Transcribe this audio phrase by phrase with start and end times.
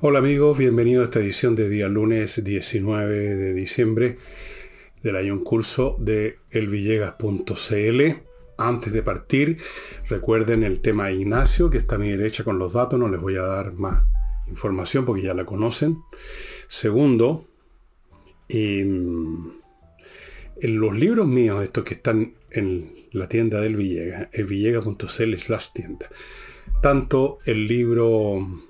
[0.00, 4.18] Hola amigos, bienvenidos a esta edición de día lunes 19 de diciembre
[5.02, 8.02] del año en curso de elvillegas.cl.
[8.58, 9.58] Antes de partir,
[10.08, 13.38] recuerden el tema Ignacio, que está a mi derecha con los datos, no les voy
[13.38, 14.04] a dar más
[14.46, 15.98] información porque ya la conocen.
[16.68, 17.48] Segundo,
[18.48, 19.54] en,
[20.62, 26.08] los libros míos, estos que están en la tienda del Villegas, elvillegas.cl slash tienda,
[26.80, 28.67] tanto el libro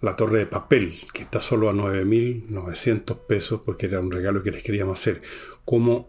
[0.00, 4.50] la torre de papel, que está solo a 9.900 pesos porque era un regalo que
[4.50, 5.22] les queríamos hacer,
[5.64, 6.08] como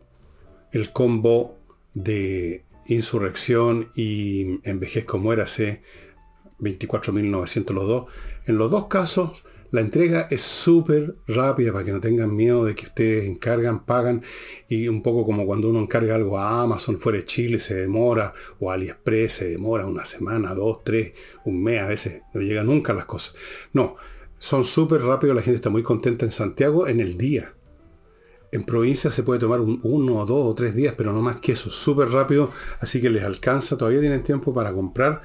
[0.72, 1.60] el combo
[1.94, 5.84] de insurrección y envejez como era hace
[6.60, 8.06] 24.900 los dos.
[8.46, 12.76] En los dos casos la entrega es súper rápida para que no tengan miedo de
[12.76, 14.22] que ustedes encargan, pagan
[14.68, 18.34] y un poco como cuando uno encarga algo a Amazon fuera de Chile se demora
[18.60, 21.14] o AliExpress se demora una semana, dos, tres,
[21.46, 23.36] un mes, a veces no llegan nunca las cosas.
[23.72, 23.96] No,
[24.38, 27.54] son súper rápidos, la gente está muy contenta en Santiago en el día.
[28.52, 31.70] En provincia se puede tomar uno, dos o tres días, pero no más que eso,
[31.70, 35.22] súper rápido, así que les alcanza, todavía tienen tiempo para comprar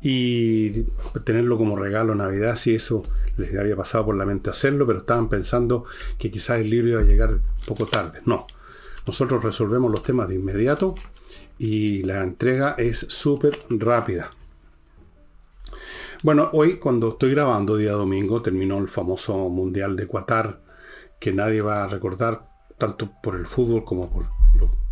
[0.00, 0.84] y
[1.24, 3.02] tenerlo como regalo Navidad, si eso
[3.36, 5.84] les había pasado por la mente hacerlo, pero estaban pensando
[6.18, 8.20] que quizás el libro iba a llegar poco tarde.
[8.24, 8.46] No,
[9.06, 10.94] nosotros resolvemos los temas de inmediato
[11.58, 14.30] y la entrega es súper rápida.
[16.22, 20.60] Bueno, hoy cuando estoy grabando día domingo terminó el famoso Mundial de Qatar,
[21.20, 22.47] que nadie va a recordar
[22.78, 24.26] tanto por el fútbol como por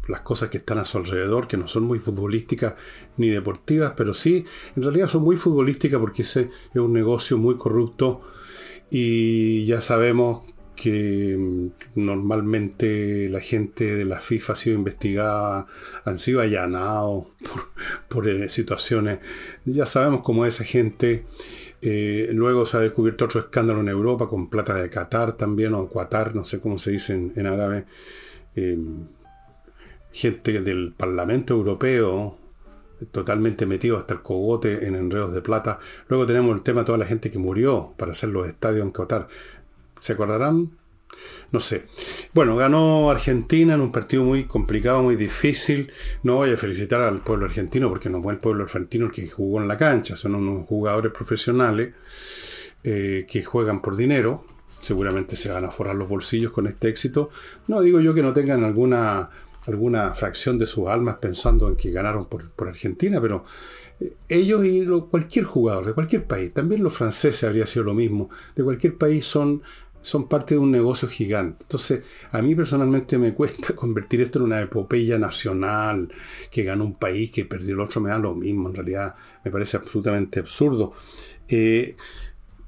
[0.09, 2.75] las cosas que están a su alrededor, que no son muy futbolísticas
[3.17, 4.45] ni deportivas, pero sí,
[4.77, 8.21] en realidad son muy futbolísticas porque ese es un negocio muy corrupto
[8.91, 10.43] y ya sabemos
[10.77, 15.67] que mm, normalmente la gente de la FIFA ha sido investigada,
[16.05, 17.27] han sido allanados
[18.09, 19.19] por, eh, situaciones.
[19.65, 21.27] Ya sabemos cómo es esa gente.
[21.83, 25.89] Eh, luego se ha descubierto otro escándalo en Europa con plata de Qatar también, o
[25.89, 27.87] Qatar, no sé cómo se dice en, árabe.
[28.55, 28.79] Eh,
[30.13, 32.39] gente del Parlamento Europeo
[33.13, 35.79] totalmente metido hasta el cogote en enredos de plata.
[36.09, 38.93] Luego tenemos el tema de toda la gente que murió para hacer los estadios en
[38.93, 39.29] Qatar.
[40.01, 40.71] ¿Se acordarán?
[41.53, 41.87] No sé.
[42.33, 45.93] Bueno, ganó Argentina en un partido muy complicado, muy difícil.
[46.23, 49.29] No voy a felicitar al pueblo argentino porque no fue el pueblo argentino el que
[49.29, 50.17] jugó en la cancha.
[50.17, 51.95] Son unos jugadores profesionales
[52.83, 54.45] eh, que juegan por dinero.
[54.81, 57.31] Seguramente se van a forrar los bolsillos con este éxito.
[57.69, 59.31] No digo yo que no tengan alguna
[59.67, 63.45] alguna fracción de sus almas pensando en que ganaron por, Argentina, pero
[64.01, 68.31] eh, ellos y cualquier jugador de cualquier país, también los franceses habría sido lo mismo,
[68.55, 69.63] de cualquier país son,
[70.07, 71.65] son parte de un negocio gigante.
[71.65, 76.13] Entonces, a mí personalmente me cuesta convertir esto en una epopeya nacional,
[76.49, 79.51] que ganó un país, que perdió el otro, me da lo mismo, en realidad me
[79.51, 80.93] parece absolutamente absurdo.
[81.49, 81.97] Eh,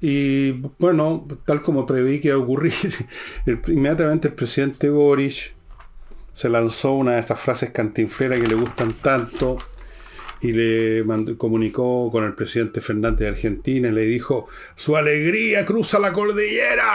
[0.01, 2.73] y bueno, tal como preví que iba a ocurrir,
[3.67, 5.53] inmediatamente el presidente Boris
[6.33, 9.59] se lanzó una de estas frases cantinfleras que le gustan tanto
[10.41, 11.05] y le
[11.37, 16.85] comunicó con el presidente Fernández de Argentina y le dijo, su alegría cruza la cordillera.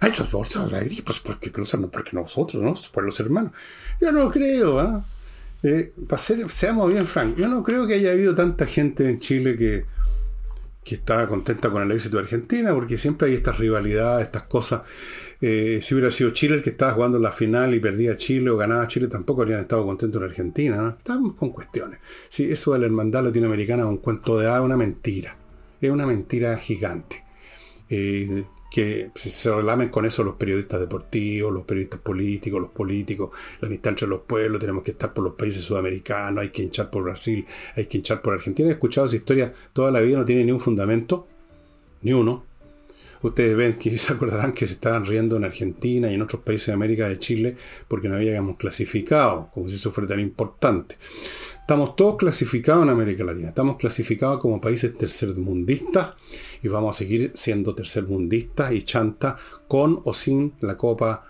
[0.00, 2.74] Ay, su alegría, pues porque cruzan, no porque nosotros, ¿no?
[2.92, 3.52] Por los hermanos.
[4.00, 5.04] Yo no creo, ¿ah?
[5.62, 5.92] ¿eh?
[6.08, 9.56] para ser, seamos bien francos, yo no creo que haya habido tanta gente en Chile
[9.56, 9.84] que,
[10.82, 14.82] que estaba contenta con el éxito de Argentina, porque siempre hay estas rivalidades, estas cosas.
[15.44, 18.56] Eh, si hubiera sido Chile el que estaba jugando la final y perdía Chile o
[18.56, 20.76] ganaba Chile, tampoco habrían estado contentos en Argentina.
[20.76, 20.90] ¿no?
[20.90, 21.98] Estamos con cuestiones.
[22.28, 25.36] Sí, eso de la hermandad latinoamericana es un cuento de una mentira.
[25.80, 27.24] Es una mentira gigante.
[27.90, 33.68] Eh, que se relamen con eso los periodistas deportivos, los periodistas políticos, los políticos, la
[33.68, 37.02] amistad entre los pueblos, tenemos que estar por los países sudamericanos, hay que hinchar por
[37.02, 37.44] Brasil,
[37.76, 38.70] hay que hinchar por Argentina.
[38.70, 41.28] He escuchado esa historia toda la vida, no tiene ni un fundamento,
[42.00, 42.46] ni uno.
[43.22, 46.68] Ustedes ven que se acordarán que se estaban riendo en Argentina y en otros países
[46.68, 47.56] de América de Chile
[47.88, 50.96] porque no habíamos clasificado, como si eso fuera tan importante.
[51.60, 56.14] Estamos todos clasificados en América Latina, estamos clasificados como países tercermundistas
[56.62, 59.36] y vamos a seguir siendo tercermundistas y chantas
[59.68, 61.26] con o sin la Copa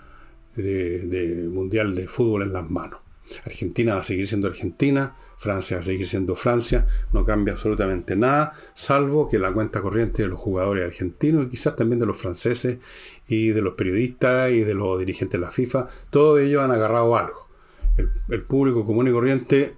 [0.56, 3.00] Mundial de Fútbol en las manos.
[3.44, 8.14] Argentina va a seguir siendo Argentina, Francia va a seguir siendo Francia, no cambia absolutamente
[8.14, 12.16] nada, salvo que la cuenta corriente de los jugadores argentinos y quizás también de los
[12.16, 12.78] franceses
[13.26, 17.16] y de los periodistas y de los dirigentes de la FIFA, todos ellos han agarrado
[17.16, 17.48] algo.
[18.28, 19.74] El, público común y corriente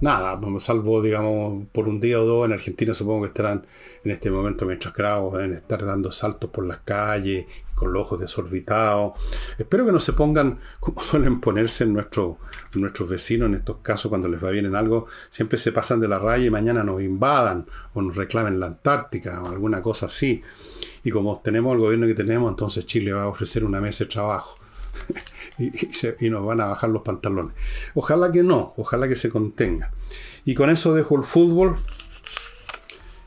[0.00, 3.66] nada, salvo, digamos, por un día o dos en Argentina supongo que estarán
[4.04, 7.46] en este momento mientras grabos, deben estar dando saltos por las calles,
[7.76, 9.12] con los ojos desorbitados.
[9.58, 12.38] Espero que no se pongan como suelen ponerse en nuestro,
[12.74, 16.08] nuestros vecinos en estos casos cuando les va bien en algo, siempre se pasan de
[16.08, 20.42] la raya y mañana nos invadan o nos reclamen la Antártica o alguna cosa así.
[21.04, 24.10] Y como tenemos el gobierno que tenemos, entonces Chile va a ofrecer una mesa de
[24.10, 24.58] trabajo.
[25.58, 27.54] y, nos van a bajar los pantalones.
[27.94, 29.92] Ojalá que no, ojalá que se contenga.
[30.44, 31.76] Y con eso dejo el fútbol.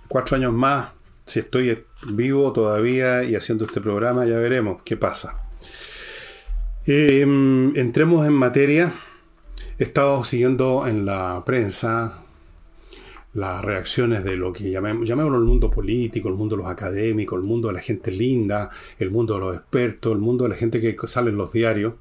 [0.07, 0.89] Cuatro años más,
[1.29, 5.43] si estoy vivo todavía y haciendo este programa, ya veremos qué pasa.
[6.85, 8.93] Em, entremos en materia.
[9.77, 12.23] He estado siguiendo en la prensa
[13.33, 17.45] las reacciones de lo que llamemos, el mundo político, el mundo de los académicos, el
[17.45, 20.81] mundo de la gente linda, el mundo de los expertos, el mundo de la gente
[20.81, 21.93] que sale en los diarios,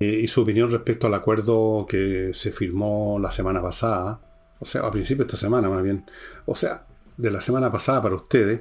[0.00, 4.20] eh, y su opinión respecto al acuerdo que se firmó la semana pasada,
[4.58, 6.04] o sea, a principio de esta semana más bien,
[6.46, 6.87] o sea,
[7.18, 8.60] de la semana pasada para ustedes,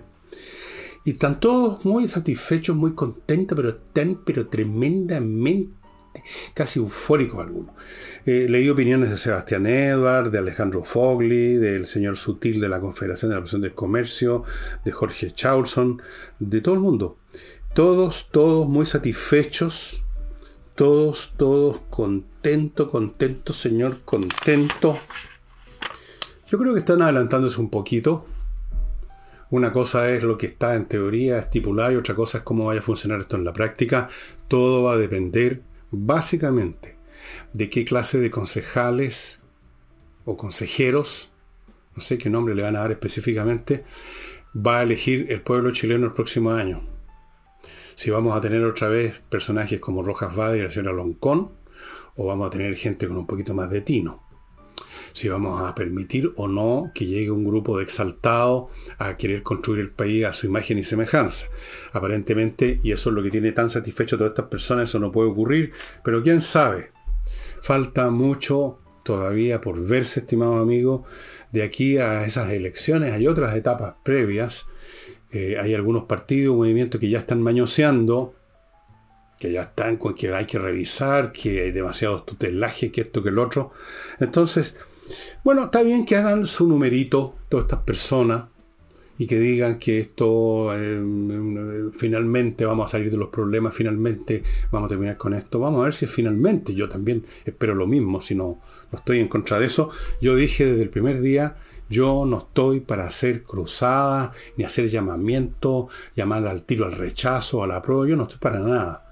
[1.05, 5.71] y están todos muy satisfechos, muy contentos, pero tan, pero tremendamente,
[6.53, 7.73] casi eufóricos algunos.
[8.25, 13.29] Eh, leí opiniones de Sebastián Edward, de Alejandro Fogli, del señor Sutil de la Confederación
[13.29, 14.43] de la Presión del Comercio,
[14.83, 16.01] de Jorge Chaulson,
[16.39, 17.17] de todo el mundo.
[17.73, 20.03] Todos, todos muy satisfechos
[20.77, 24.99] todos, todos contentos, contentos, Señor, contento.
[26.47, 28.27] Yo creo que están adelantándose un poquito.
[29.49, 32.81] Una cosa es lo que está en teoría estipulado y otra cosa es cómo vaya
[32.81, 34.09] a funcionar esto en la práctica.
[34.47, 35.61] Todo va a depender
[35.91, 36.97] básicamente
[37.53, 39.41] de qué clase de concejales
[40.25, 41.31] o consejeros,
[41.95, 43.83] no sé qué nombre le van a dar específicamente,
[44.55, 46.97] va a elegir el pueblo chileno el próximo año
[47.97, 51.51] si vamos a tener otra vez personajes como Rojas Vader y la señora Loncón,
[52.15, 54.26] o vamos a tener gente con un poquito más de tino.
[55.13, 58.65] Si vamos a permitir o no que llegue un grupo de exaltados
[58.97, 61.47] a querer construir el país a su imagen y semejanza.
[61.91, 65.11] Aparentemente, y eso es lo que tiene tan satisfecho a todas estas personas, eso no
[65.11, 65.71] puede ocurrir,
[66.03, 66.91] pero quién sabe.
[67.61, 71.05] Falta mucho todavía por verse, estimado amigo,
[71.51, 73.13] de aquí a esas elecciones.
[73.13, 74.65] Hay otras etapas previas
[75.31, 78.33] eh, hay algunos partidos, movimientos que ya están mañoseando,
[79.39, 83.29] que ya están con que hay que revisar, que hay demasiados tutelajes, que esto, que
[83.29, 83.71] el otro.
[84.19, 84.77] Entonces,
[85.43, 88.45] bueno, está bien que hagan su numerito todas estas personas
[89.19, 94.87] y que digan que esto eh, finalmente vamos a salir de los problemas, finalmente vamos
[94.87, 95.59] a terminar con esto.
[95.59, 98.61] Vamos a ver si finalmente, yo también espero lo mismo, si no,
[98.91, 99.89] no estoy en contra de eso.
[100.21, 101.57] Yo dije desde el primer día
[101.89, 107.67] yo no estoy para hacer cruzadas, ni hacer llamamiento, llamar al tiro al rechazo, a
[107.67, 108.07] la prueba.
[108.07, 109.06] Yo no estoy para nada.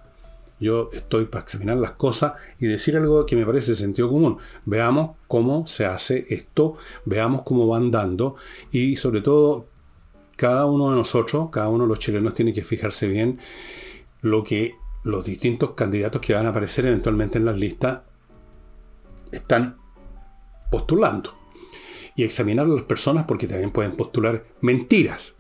[0.66, 4.40] Yo estoy para examinar las cosas y decir algo que me parece sentido común.
[4.66, 6.76] Veamos cómo se hace esto,
[7.06, 8.36] veamos cómo van dando
[8.72, 9.68] y sobre todo
[10.36, 13.38] cada uno de nosotros, cada uno de los chilenos tiene que fijarse bien
[14.24, 14.74] lo que
[15.04, 18.02] los distintos candidatos que van a aparecer eventualmente en las listas
[19.32, 19.78] están
[20.72, 21.38] postulando
[22.16, 25.36] y examinar a las personas porque también pueden postular mentiras.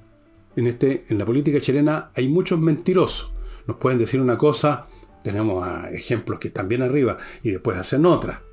[0.55, 3.31] En, este, en la política chilena hay muchos mentirosos.
[3.65, 4.87] Nos pueden decir una cosa,
[5.25, 8.43] tenemos ejemplos que están bien arriba y después hacen otra.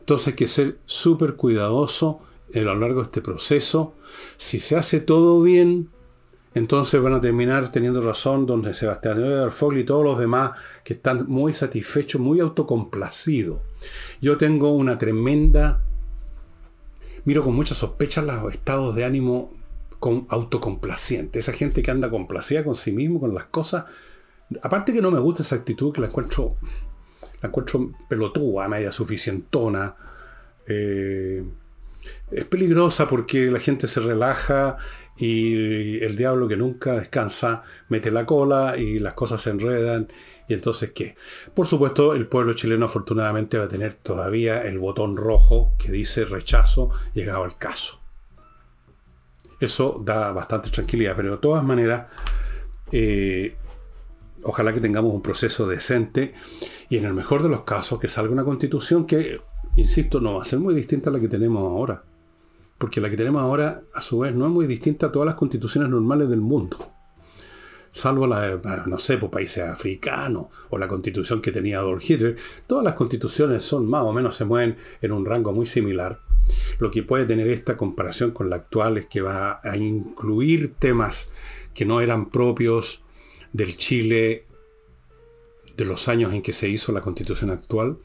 [0.00, 2.22] Entonces hay que ser súper cuidadoso
[2.52, 3.94] a lo largo de este proceso.
[4.36, 5.90] Si se hace todo bien,
[6.54, 10.50] entonces van a terminar teniendo razón donde Sebastián Fogli y todos los demás
[10.82, 13.60] que están muy satisfechos, muy autocomplacidos.
[14.20, 15.84] Yo tengo una tremenda
[17.24, 19.52] miro con mucha sospecha los estados de ánimo
[20.00, 21.38] con autocomplaciente.
[21.38, 23.84] Esa gente que anda complacida con sí mismo, con las cosas.
[24.62, 26.56] Aparte que no me gusta esa actitud, que la encuentro,
[27.40, 29.94] la encuentro pelotúa, media suficientona.
[30.66, 31.42] Eh,
[32.30, 34.76] es peligrosa porque la gente se relaja
[35.16, 40.08] y el diablo que nunca descansa mete la cola y las cosas se enredan
[40.48, 41.14] y entonces qué.
[41.54, 46.24] Por supuesto el pueblo chileno afortunadamente va a tener todavía el botón rojo que dice
[46.24, 48.00] rechazo llegado al caso.
[49.60, 52.10] Eso da bastante tranquilidad, pero de todas maneras
[52.90, 53.56] eh,
[54.42, 56.32] ojalá que tengamos un proceso decente
[56.88, 59.40] y en el mejor de los casos que salga una constitución que,
[59.76, 62.04] insisto, no va a ser muy distinta a la que tenemos ahora
[62.82, 65.36] porque la que tenemos ahora, a su vez, no es muy distinta a todas las
[65.36, 66.90] constituciones normales del mundo.
[67.92, 72.34] Salvo la, no sé, por pues, países africanos, o la constitución que tenía Adolf Hitler,
[72.66, 76.22] todas las constituciones son más o menos, se mueven en un rango muy similar.
[76.80, 81.30] Lo que puede tener esta comparación con la actual es que va a incluir temas
[81.74, 83.01] que no eran propios
[83.52, 84.46] del Chile
[85.76, 87.98] de los años en que se hizo la constitución actual,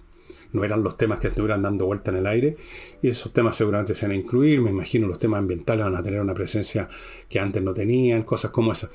[0.53, 2.57] no eran los temas que estuvieran dando vuelta en el aire,
[3.01, 6.03] y esos temas seguramente se van a incluir, me imagino los temas ambientales van a
[6.03, 6.87] tener una presencia
[7.29, 8.89] que antes no tenían, cosas como esas.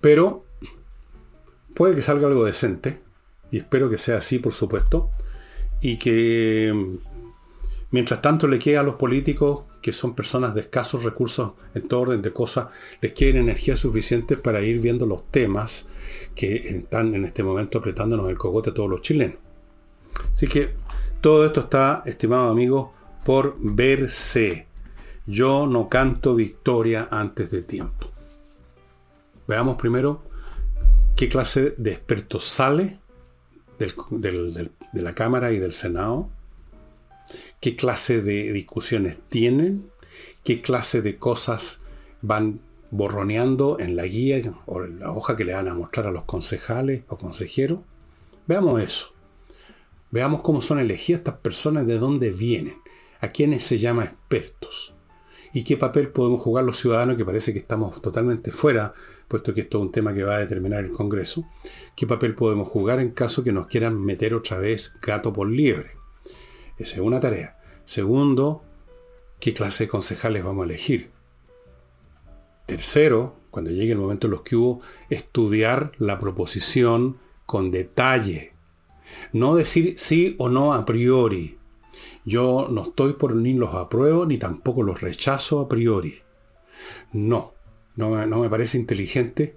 [0.00, 0.44] Pero
[1.74, 3.00] puede que salga algo decente,
[3.50, 5.10] y espero que sea así, por supuesto,
[5.80, 6.98] y que
[7.90, 12.00] mientras tanto le quede a los políticos, que son personas de escasos recursos en todo
[12.00, 12.68] orden de cosas,
[13.00, 15.88] les queden energía suficiente para ir viendo los temas
[16.34, 19.38] que están en este momento apretándonos el cogote a todos los chilenos.
[20.32, 20.70] Así que
[21.20, 22.92] todo esto está, estimado amigo,
[23.24, 24.66] por verse.
[25.26, 28.10] Yo no canto victoria antes de tiempo.
[29.46, 30.22] Veamos primero
[31.16, 32.98] qué clase de expertos sale
[33.78, 36.30] de la Cámara y del Senado,
[37.60, 39.90] qué clase de discusiones tienen,
[40.44, 41.80] qué clase de cosas
[42.22, 42.60] van
[42.90, 46.24] borroneando en la guía o en la hoja que le van a mostrar a los
[46.24, 47.80] concejales o consejeros.
[48.46, 49.08] Veamos eso.
[50.10, 52.76] Veamos cómo son elegidas estas personas, de dónde vienen,
[53.20, 54.94] a quienes se llama expertos
[55.52, 58.92] y qué papel podemos jugar los ciudadanos, que parece que estamos totalmente fuera,
[59.28, 61.48] puesto que esto es un tema que va a determinar el Congreso,
[61.96, 65.97] qué papel podemos jugar en caso que nos quieran meter otra vez gato por liebre.
[66.78, 67.58] Esa es una tarea.
[67.84, 68.62] Segundo,
[69.40, 71.10] qué clase de concejales vamos a elegir.
[72.66, 78.52] Tercero, cuando llegue el momento en los que hubo, estudiar la proposición con detalle.
[79.32, 81.58] No decir sí o no a priori.
[82.24, 86.20] Yo no estoy por ni los apruebo ni tampoco los rechazo a priori.
[87.12, 87.54] No,
[87.96, 89.56] no, no me parece inteligente.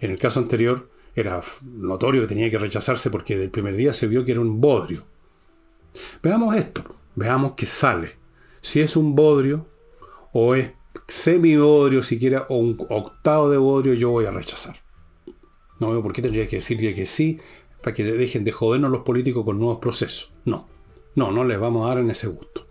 [0.00, 4.06] En el caso anterior era notorio que tenía que rechazarse porque del primer día se
[4.06, 5.04] vio que era un bodrio.
[6.22, 6.84] Veamos esto,
[7.14, 8.16] veamos qué sale.
[8.60, 9.66] Si es un bodrio
[10.32, 10.70] o es
[11.06, 14.76] semi-bodrio siquiera o un octavo de bodrio, yo voy a rechazar.
[15.78, 17.38] No veo por qué tendría que decirle que sí
[17.82, 20.32] para que dejen de jodernos los políticos con nuevos procesos.
[20.44, 20.68] No,
[21.14, 22.66] no, no les vamos a dar en ese gusto.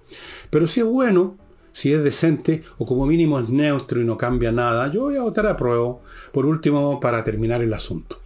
[0.50, 1.38] Pero si es bueno,
[1.72, 5.24] si es decente o como mínimo es neutro y no cambia nada, yo voy a
[5.24, 5.98] votar a prueba.
[6.32, 8.22] Por último, para terminar el asunto.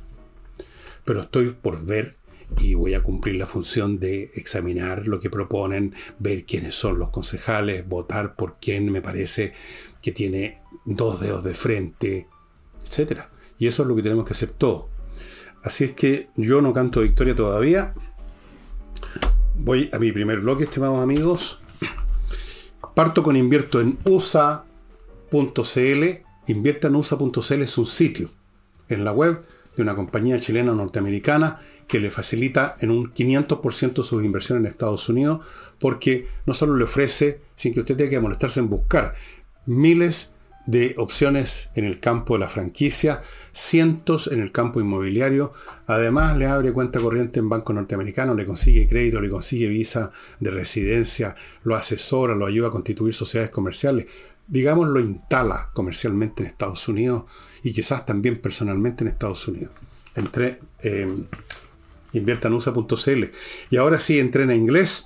[1.03, 2.18] Pero estoy por ver
[2.58, 7.10] y voy a cumplir la función de examinar lo que proponen, ver quiénes son los
[7.10, 9.53] concejales, votar por quién me parece
[10.01, 12.27] que tiene dos dedos de frente,
[12.86, 13.22] etc.
[13.58, 14.86] Y eso es lo que tenemos que hacer todos.
[15.63, 17.94] Así es que yo no canto victoria todavía.
[19.56, 21.60] Voy a mi primer bloque, estimados amigos.
[22.96, 24.63] Parto con invierto en USA.cl.
[26.48, 28.29] Invierta en USA.cl es un sitio
[28.88, 34.24] en la web de una compañía chilena norteamericana que le facilita en un 500% sus
[34.24, 35.43] inversiones en Estados Unidos,
[35.79, 39.15] porque no solo le ofrece, sin que usted tenga que molestarse en buscar,
[39.65, 40.29] miles
[40.67, 45.51] de opciones en el campo de la franquicia, cientos en el campo inmobiliario.
[45.88, 50.51] Además, le abre cuenta corriente en banco norteamericano, le consigue crédito, le consigue visa de
[50.51, 54.05] residencia, lo asesora, lo ayuda a constituir sociedades comerciales.
[54.48, 57.24] Digamos, lo instala comercialmente en Estados Unidos
[57.63, 59.72] y quizás también personalmente en Estados Unidos.
[60.13, 61.08] Entré, eh,
[62.13, 63.24] inviertanusa.cl.
[63.70, 65.06] Y ahora sí, entrena inglés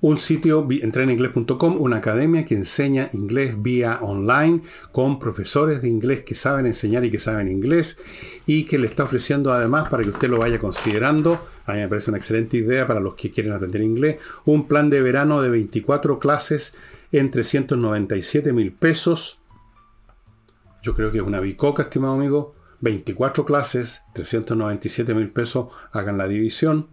[0.00, 4.60] un sitio, entreninglés.com, una academia que enseña inglés vía online
[4.92, 7.98] con profesores de inglés que saben enseñar y que saben inglés
[8.44, 11.88] y que le está ofreciendo además para que usted lo vaya considerando, a mí me
[11.88, 15.50] parece una excelente idea para los que quieren aprender inglés, un plan de verano de
[15.50, 16.74] 24 clases
[17.10, 19.40] en 397 mil pesos.
[20.82, 22.54] Yo creo que es una bicoca, estimado amigo.
[22.80, 26.88] 24 clases, 397 mil pesos, hagan la división.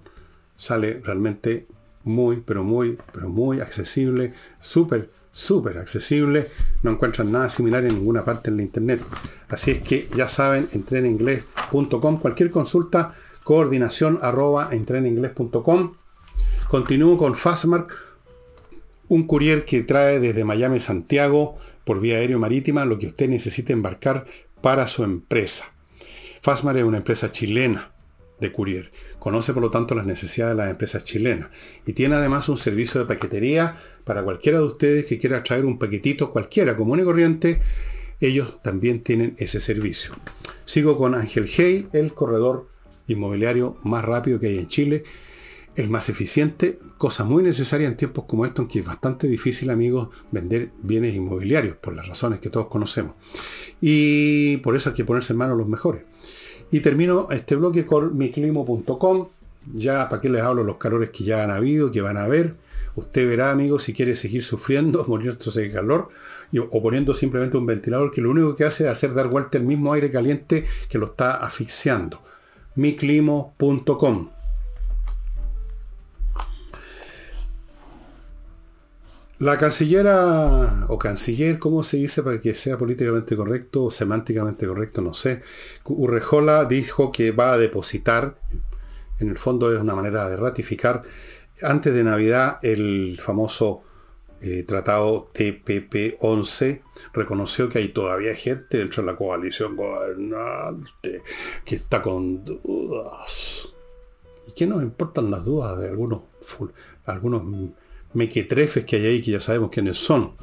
[0.56, 1.68] Sale realmente
[2.04, 6.50] muy, pero muy, pero muy accesible, súper, súper accesible.
[6.84, 9.02] No encuentran nada similar en ninguna parte en la internet.
[9.50, 12.20] Así es que ya saben, entreninglés.com.
[12.20, 13.14] Cualquier consulta,
[13.44, 15.94] coordinación arroba entreninglés.com.
[16.70, 17.94] Continúo con Fastmark,
[19.10, 23.74] un courier que trae desde Miami Santiago por vía aéreo marítima lo que usted necesite
[23.74, 24.26] embarcar
[24.62, 25.73] para su empresa.
[26.44, 27.94] Fastmark es una empresa chilena
[28.42, 28.92] de courier.
[29.18, 31.48] Conoce por lo tanto las necesidades de las empresas chilenas
[31.86, 35.80] y tiene además un servicio de paquetería para cualquiera de ustedes que quiera traer un
[35.80, 37.62] paquetito cualquiera común y corriente.
[38.20, 40.16] Ellos también tienen ese servicio.
[40.66, 42.68] Sigo con Ángel Hey, el corredor
[43.08, 45.04] inmobiliario más rápido que hay en Chile,
[45.76, 49.70] el más eficiente, cosa muy necesaria en tiempos como estos, en que es bastante difícil,
[49.70, 53.16] amigos, vender bienes inmobiliarios, por las razones que todos conocemos.
[53.82, 56.04] Y por eso hay que ponerse en manos los mejores.
[56.72, 59.28] Y termino este bloque con miclimo.com.
[59.74, 62.56] Ya, ¿para qué les hablo los calores que ya han habido, que van a haber?
[62.96, 66.10] Usted verá, amigos, si quiere seguir sufriendo, muriéndose de calor,
[66.70, 69.64] o poniendo simplemente un ventilador que lo único que hace es hacer dar vuelta el
[69.64, 72.22] mismo aire caliente que lo está asfixiando.
[72.76, 74.33] miclimo.com.
[79.44, 85.02] La cancillera o canciller, ¿cómo se dice para que sea políticamente correcto o semánticamente correcto?
[85.02, 85.42] No sé.
[85.84, 88.38] Urrejola dijo que va a depositar,
[89.20, 91.04] en el fondo es una manera de ratificar,
[91.62, 93.84] antes de Navidad el famoso
[94.40, 96.82] eh, tratado TPP-11
[97.12, 101.22] reconoció que hay todavía gente dentro de la coalición gobernante
[101.66, 103.74] que está con dudas.
[104.48, 106.22] ¿Y qué nos importan las dudas de algunos,
[107.04, 107.44] algunos
[108.14, 110.34] mequetrefes que hay ahí que ya sabemos quiénes son.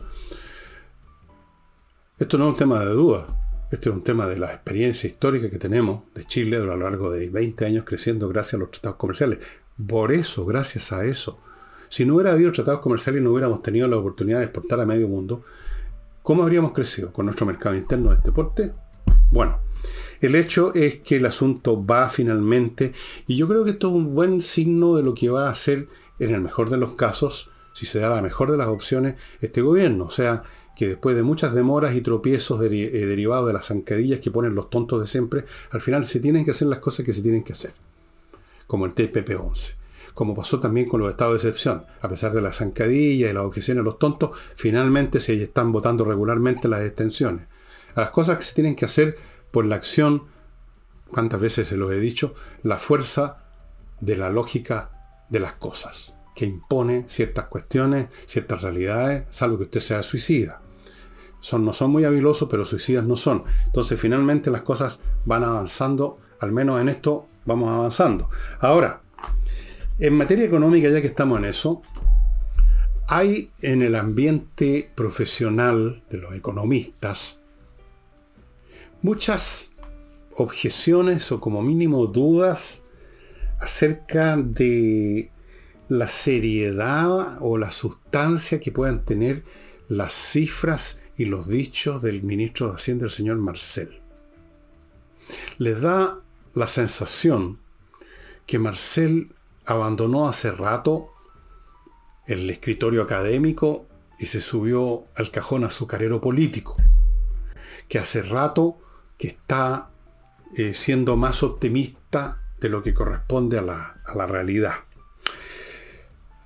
[2.18, 5.48] Esto no es un tema de duda, este es un tema de la experiencia histórica
[5.48, 8.98] que tenemos de Chile a lo largo de 20 años creciendo gracias a los tratados
[8.98, 9.38] comerciales.
[9.86, 11.38] Por eso, gracias a eso,
[11.88, 14.86] si no hubiera habido tratados comerciales y no hubiéramos tenido la oportunidad de exportar a
[14.86, 15.42] medio mundo,
[16.22, 18.72] ¿cómo habríamos crecido con nuestro mercado interno de este porte?
[19.30, 19.60] Bueno,
[20.20, 22.92] el hecho es que el asunto va finalmente,
[23.26, 25.88] y yo creo que esto es un buen signo de lo que va a hacer,
[26.18, 27.50] en el mejor de los casos,
[27.80, 30.04] si se da la mejor de las opciones, este gobierno.
[30.04, 30.42] O sea,
[30.76, 34.68] que después de muchas demoras y tropiezos eh, derivados de las zancadillas que ponen los
[34.68, 37.54] tontos de siempre, al final se tienen que hacer las cosas que se tienen que
[37.54, 37.72] hacer.
[38.66, 39.76] Como el TPP-11.
[40.12, 41.86] Como pasó también con los estados de excepción.
[42.02, 46.04] A pesar de las zancadillas y las objeciones de los tontos, finalmente se están votando
[46.04, 47.46] regularmente las extensiones.
[47.94, 49.16] A las cosas que se tienen que hacer
[49.50, 50.24] por la acción,
[51.10, 53.46] cuántas veces se lo he dicho, la fuerza
[54.02, 59.80] de la lógica de las cosas que impone ciertas cuestiones, ciertas realidades, salvo que usted
[59.80, 60.62] sea suicida.
[61.38, 63.44] Son, no son muy habilosos, pero suicidas no son.
[63.66, 68.30] Entonces finalmente las cosas van avanzando, al menos en esto vamos avanzando.
[68.58, 69.02] Ahora,
[69.98, 71.82] en materia económica, ya que estamos en eso,
[73.06, 77.42] hay en el ambiente profesional de los economistas
[79.02, 79.72] muchas
[80.36, 82.84] objeciones o como mínimo dudas
[83.58, 85.29] acerca de
[85.90, 89.44] la seriedad o la sustancia que puedan tener
[89.88, 94.00] las cifras y los dichos del ministro de Hacienda, el señor Marcel.
[95.58, 96.20] Les da
[96.54, 97.58] la sensación
[98.46, 99.34] que Marcel
[99.66, 101.10] abandonó hace rato
[102.28, 103.88] el escritorio académico
[104.20, 106.76] y se subió al cajón azucarero político,
[107.88, 108.78] que hace rato
[109.18, 109.90] que está
[110.56, 114.84] eh, siendo más optimista de lo que corresponde a la realidad.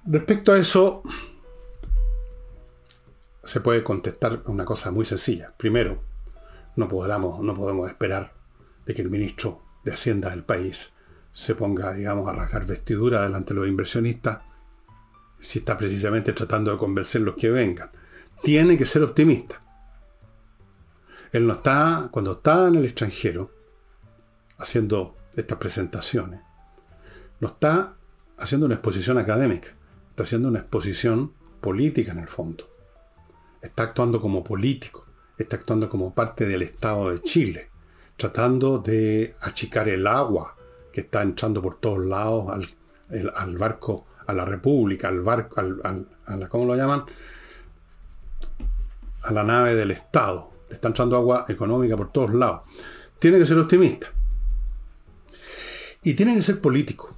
[0.07, 1.03] Respecto a eso,
[3.43, 5.55] se puede contestar una cosa muy sencilla.
[5.57, 6.03] Primero,
[6.77, 8.35] no, no podemos esperar
[8.85, 10.93] de que el ministro de Hacienda del país
[11.33, 14.41] se ponga, digamos, a rasgar vestidura delante de los inversionistas
[15.41, 17.91] si está precisamente tratando de convencer los que vengan.
[18.43, 19.63] Tiene que ser optimista.
[21.33, 23.51] Él no está, cuando está en el extranjero,
[24.59, 26.41] haciendo estas presentaciones,
[27.41, 27.97] no está
[28.37, 29.75] haciendo una exposición académica
[30.15, 32.71] está haciendo una exposición política en el fondo.
[33.61, 37.69] Está actuando como político, está actuando como parte del Estado de Chile,
[38.17, 40.55] tratando de achicar el agua
[40.93, 42.47] que está entrando por todos lados
[43.09, 47.07] al, barco, a la República, al barco, al, a la, ¿cómo lo llaman?
[49.25, 50.53] A la nave del Estado.
[50.69, 52.61] Le está entrando agua económica por todos lados.
[53.19, 54.13] Tiene que ser optimista.
[56.05, 57.17] Y tiene que ser político.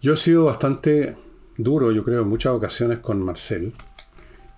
[0.00, 1.16] Yo he sido bastante
[1.56, 3.72] duro, yo creo, en muchas ocasiones con Marcel.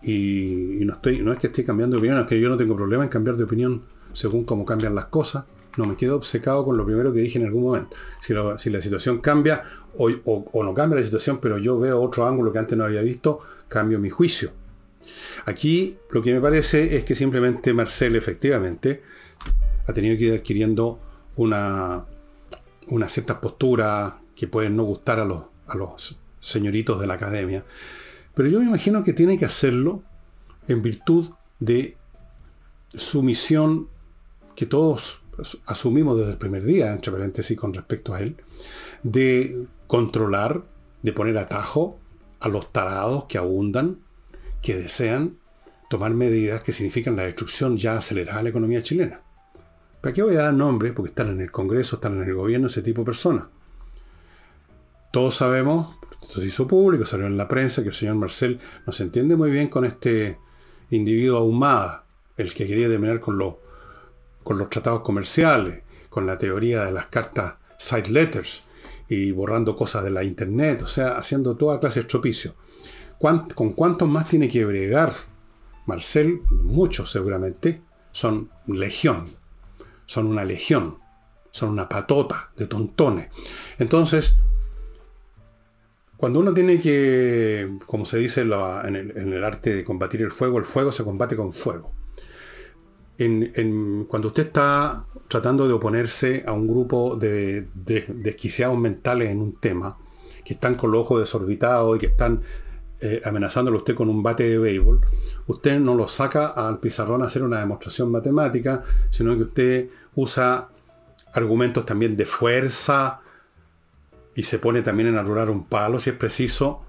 [0.02, 2.76] Y, no, estoy, no es que esté cambiando de opinión, es que yo no tengo
[2.76, 3.82] problema en cambiar de opinión
[4.12, 5.44] según cómo cambian las cosas.
[5.76, 7.96] No me quedo obcecado con lo primero que dije en algún momento.
[8.20, 9.62] Si, si la situación cambia
[9.96, 13.02] o, o, no cambia la situación, pero yo veo otro ángulo que antes no había
[13.02, 14.52] visto, cambio mi juicio.
[15.46, 19.02] Aquí lo que me parece es que simplemente Marcel efectivamente
[19.86, 21.00] ha tenido que ir adquiriendo
[21.36, 22.04] una,
[22.88, 27.64] una cierta postura que pueden no gustar a los, a los señoritos de la academia.
[28.34, 30.02] Pero yo me imagino que tiene que hacerlo
[30.68, 31.96] en virtud de
[32.94, 33.88] su misión
[34.54, 35.22] que todos
[35.66, 38.36] asumimos desde el primer día, entre paréntesis, con respecto a él,
[39.02, 40.64] de controlar,
[41.02, 41.98] de poner atajo
[42.40, 44.00] a los tarados que abundan,
[44.62, 45.38] que desean
[45.88, 49.22] tomar medidas que significan la destrucción ya acelerada de la economía chilena.
[50.00, 50.92] ¿Para qué voy a dar nombre?
[50.92, 53.46] Porque están en el Congreso, están en el gobierno ese tipo de personas.
[55.10, 58.92] Todos sabemos esto se hizo público, salió en la prensa que el señor Marcel no
[58.92, 60.38] se entiende muy bien con este
[60.90, 62.04] individuo ahumada,
[62.36, 63.38] el que quería terminar con,
[64.42, 68.62] con los tratados comerciales, con la teoría de las cartas side letters
[69.08, 72.54] y borrando cosas de la internet, o sea, haciendo toda clase de estropicio.
[73.18, 75.12] ¿Con cuántos más tiene que bregar
[75.86, 76.42] Marcel?
[76.50, 77.82] Muchos seguramente.
[78.12, 79.24] Son legión.
[80.06, 80.98] Son una legión.
[81.50, 83.28] Son una patota de tontones.
[83.78, 84.36] Entonces,
[86.18, 88.50] Cuando uno tiene que, como se dice en,
[88.96, 91.92] el, arte de combatir el fuego, el fuego se combate con fuego.
[93.16, 99.96] cuando usted está tratando de oponerse a un grupo de, desquiciados mentales en un tema,
[100.44, 102.42] que están con los ojos desorbitados y que están
[103.00, 105.00] eh, amenazándolo usted con un bate de béisbol,
[105.46, 110.68] usted no lo saca al pizarrón a hacer una demostración matemática, sino que usted usa
[111.32, 113.20] argumentos también de fuerza,
[114.38, 116.84] y se pone también en arurar un palo si es preciso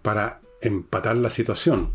[0.00, 1.92] para empatar la situación.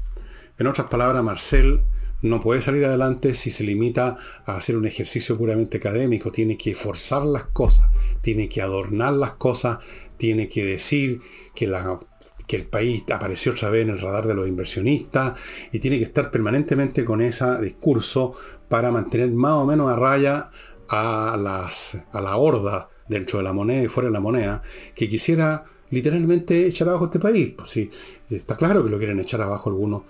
[0.60, 1.82] En otras palabras, Marcel
[2.22, 6.76] no puede salir adelante si se limita a hacer un ejercicio puramente académico, tiene que
[6.76, 7.90] forzar las cosas,
[8.22, 9.80] tiene que adornar las cosas,
[10.18, 11.22] tiene que decir
[11.56, 12.00] que, la,
[12.46, 15.34] que el país apareció otra vez en el radar de los inversionistas
[15.72, 18.36] y tiene que estar permanentemente con ese discurso
[18.70, 20.52] para mantener más o menos a raya
[20.88, 24.62] a, las, a la horda dentro de la moneda y fuera de la moneda,
[24.96, 27.54] que quisiera literalmente echar abajo este país.
[27.56, 27.90] Pues sí,
[28.30, 30.04] está claro que lo quieren echar abajo algunos,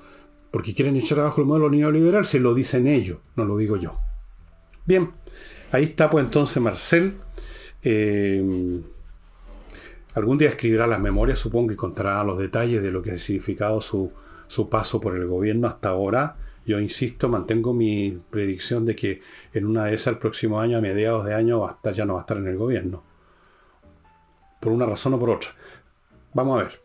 [0.52, 3.98] porque quieren echar abajo el modelo neoliberal, se lo dicen ellos, no lo digo yo.
[4.86, 5.12] Bien,
[5.72, 7.16] ahí está pues entonces Marcel.
[7.84, 8.82] Eh,
[10.16, 13.82] algún día escribirá las memorias, supongo, y contará los detalles de lo que ha significado
[13.82, 14.12] su,
[14.48, 19.22] su paso por el gobierno hasta ahora yo insisto, mantengo mi predicción de que
[19.54, 22.20] en una de esas el próximo año, a mediados de año, hasta ya no va
[22.20, 23.04] a estar en el gobierno.
[24.62, 25.50] Por una razón o por otra.
[26.34, 26.82] Vamos a ver.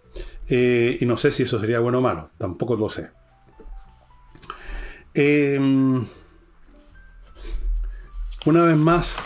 [0.48, 2.30] Eh, y no sé si eso sería bueno o malo.
[2.38, 3.10] Tampoco lo sé.
[5.14, 6.04] Em,
[8.46, 9.16] una vez más,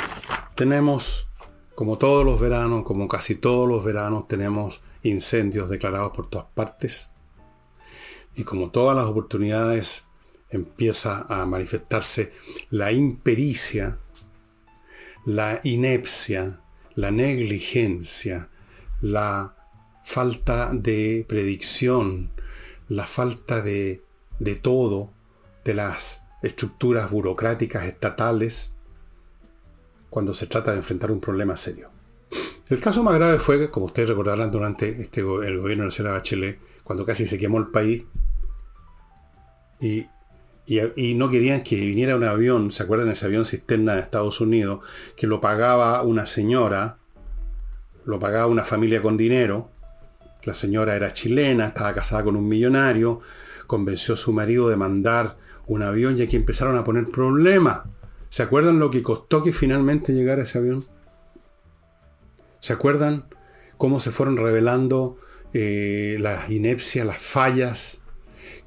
[0.54, 1.28] tenemos,
[1.74, 7.10] como todos los veranos, como casi todos los veranos, tenemos incendios declarados por todas partes.
[8.34, 10.06] Y como todas las oportunidades
[10.52, 12.32] empieza a manifestarse
[12.70, 13.98] la impericia,
[15.24, 16.60] la inepcia,
[16.94, 18.48] la negligencia,
[19.00, 19.56] la
[20.04, 22.30] falta de predicción,
[22.88, 24.02] la falta de,
[24.38, 25.10] de todo,
[25.64, 28.74] de las estructuras burocráticas estatales,
[30.10, 31.90] cuando se trata de enfrentar un problema serio.
[32.68, 36.14] El caso más grave fue, como ustedes recordarán, durante este, el gobierno de la señora
[36.14, 38.04] Bachelet, cuando casi se quemó el país
[39.80, 40.06] y
[40.96, 44.80] y, no querían que viniera un avión, ¿se acuerdan ese avión cisterna de Estados Unidos?
[45.16, 46.98] Que lo pagaba una señora,
[48.04, 49.70] lo pagaba una familia con dinero.
[50.44, 53.20] La señora era chilena, estaba casada con un millonario,
[53.66, 57.82] convenció a su marido de mandar un avión y aquí empezaron a poner problemas.
[58.28, 60.84] ¿Se acuerdan lo que costó que finalmente llegara ese avión?
[62.60, 63.26] ¿Se acuerdan
[63.76, 65.18] cómo se fueron revelando
[65.52, 68.01] eh, las inepcias, las fallas?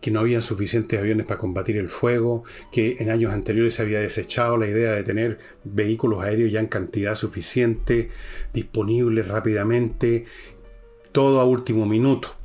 [0.05, 3.99] Que no había suficientes aviones para combatir el fuego, que en años anteriores se había
[3.99, 8.11] desechado la idea de tener vehículos aéreos ya en cantidad suficiente,
[8.53, 10.25] disponibles rápidamente,
[11.11, 12.35] todo a último minuto.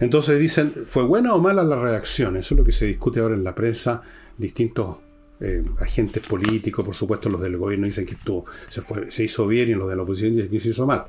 [0.00, 2.36] Entonces dicen, ¿fue buena o mala la reacción?
[2.36, 4.02] Eso es lo que se discute ahora en la prensa.
[4.36, 4.98] Distintos
[5.40, 9.70] eh, agentes políticos, por supuesto los del gobierno dicen que esto se, se hizo bien
[9.70, 11.06] y los de la oposición dicen que se hizo mal.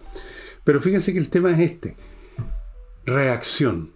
[0.64, 1.98] Pero fíjense que el tema es este.
[3.06, 3.93] Reacción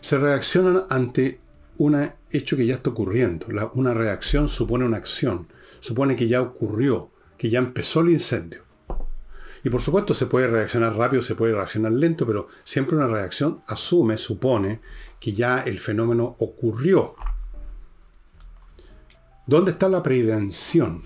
[0.00, 1.40] se reaccionan ante
[1.78, 3.46] un hecho que ya está ocurriendo.
[3.74, 5.48] una reacción supone una acción,
[5.80, 8.62] supone que ya ocurrió, que ya empezó el incendio.
[9.64, 13.62] Y por supuesto se puede reaccionar rápido, se puede reaccionar lento, pero siempre una reacción
[13.66, 14.80] asume, supone
[15.20, 17.16] que ya el fenómeno ocurrió.
[19.46, 21.02] ¿Dónde está la prevención?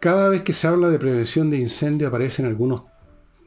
[0.00, 2.82] Cada vez que se habla de prevención de incendio aparecen algunos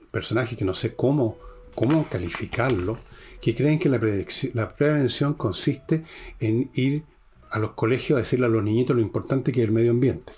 [0.10, 1.38] personajes que no sé cómo,
[1.76, 2.98] cómo calificarlo,
[3.42, 6.04] que creen que la, prevención consiste
[6.40, 7.04] en ir
[7.50, 10.34] a los colegios a decirle a los niñitos lo importante que es el medio ambiente.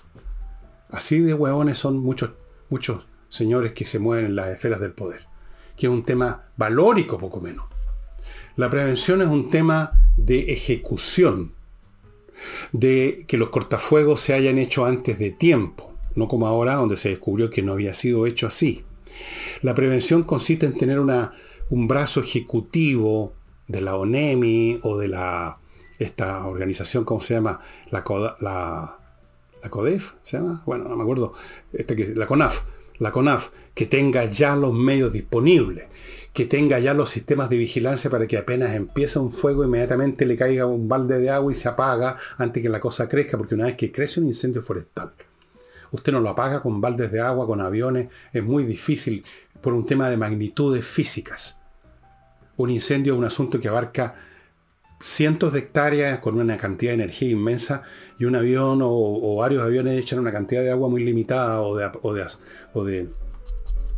[0.88, 2.30] Así de hueones son muchos,
[2.68, 5.26] muchos señores que se mueven en las esferas del poder,
[5.76, 7.66] que es un tema valórico poco menos.
[8.56, 11.54] La prevención es un tema de ejecución,
[12.72, 17.10] de que los cortafuegos se hayan hecho antes de tiempo, no como ahora donde se
[17.10, 18.84] descubrió que no había sido hecho así.
[19.62, 21.32] La prevención consiste en tener una
[21.70, 23.34] un brazo ejecutivo
[23.68, 25.60] de la ONEMI o de la
[25.98, 27.60] esta organización, ¿cómo se llama?
[27.90, 28.02] La,
[28.40, 28.98] la,
[29.62, 30.62] la CODEF, ¿se llama?
[30.66, 31.34] Bueno, no me acuerdo.
[31.72, 32.62] Este que, la CONAF.
[32.98, 35.88] La CONAF, que tenga ya los medios disponibles,
[36.32, 40.36] que tenga ya los sistemas de vigilancia para que apenas empieza un fuego, inmediatamente le
[40.36, 43.66] caiga un balde de agua y se apaga antes que la cosa crezca, porque una
[43.66, 45.12] vez que crece un incendio forestal,
[45.92, 49.24] usted no lo apaga con baldes de agua, con aviones, es muy difícil
[49.62, 51.59] por un tema de magnitudes físicas
[52.62, 54.14] un incendio es un asunto que abarca
[55.00, 57.82] cientos de hectáreas con una cantidad de energía inmensa
[58.18, 61.90] y un avión o, varios aviones echan una cantidad de agua muy limitada o de,
[62.72, 63.08] o de,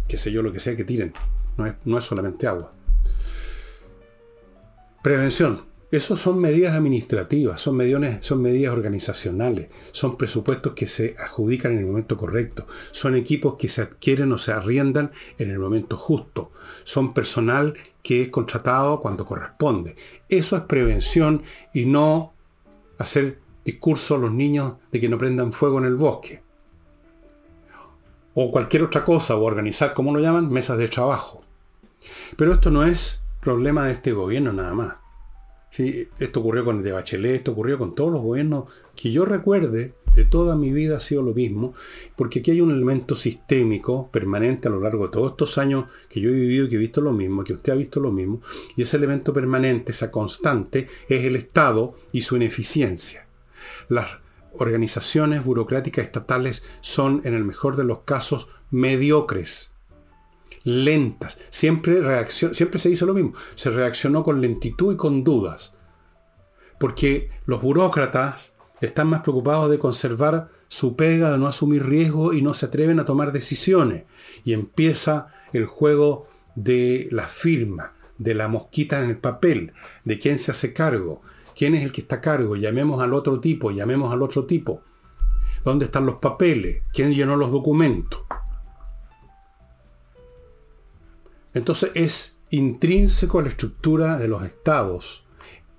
[0.08, 1.12] qué sé yo, lo que sea que tiren.
[1.56, 2.72] No es, no es solamente agua.
[5.02, 5.71] Prevención.
[5.92, 7.78] Eso son medidas administrativas, son,
[8.22, 13.68] son medidas organizacionales, son presupuestos que se adjudican en el momento correcto, son equipos que
[13.68, 16.50] se adquieren o se arriendan en el momento justo,
[16.84, 19.94] son personal que es contratado cuando corresponde.
[20.30, 21.42] Eso es prevención
[21.74, 22.32] y no
[22.96, 26.42] hacer discurso a los niños de que no prendan fuego en el bosque.
[28.32, 31.42] O cualquier otra cosa, o organizar, como lo llaman, mesas de trabajo.
[32.38, 35.01] Pero esto no es problema de este gobierno nada más.
[35.72, 39.24] Sí, esto ocurrió con el de Bachelet, esto ocurrió con todos los gobiernos que yo
[39.24, 41.72] recuerde de toda mi vida ha sido lo mismo,
[42.14, 46.20] porque aquí hay un elemento sistémico permanente a lo largo de todos estos años que
[46.20, 48.42] yo he vivido y que he visto lo mismo, que usted ha visto lo mismo,
[48.76, 53.26] y ese elemento permanente, esa constante, es el Estado y su ineficiencia.
[53.88, 54.18] Las
[54.52, 59.71] organizaciones burocráticas estatales son, en el mejor de los casos, mediocres
[60.64, 61.38] lentas.
[61.50, 63.32] Siempre, siempre se hizo lo mismo.
[63.54, 65.76] Se reaccionó con lentitud y con dudas.
[66.78, 72.42] Porque los burócratas están más preocupados de conservar su pega, de no asumir riesgo y
[72.42, 74.04] no se atreven a tomar decisiones.
[74.44, 79.72] Y empieza el juego de la firma, de la mosquita en el papel,
[80.04, 81.22] de quién se hace cargo,
[81.56, 84.82] quién es el que está a cargo, llamemos al otro tipo, llamemos al otro tipo.
[85.64, 86.82] ¿Dónde están los papeles?
[86.92, 88.21] ¿Quién llenó los documentos?
[91.54, 95.26] Entonces es intrínseco a la estructura de los estados,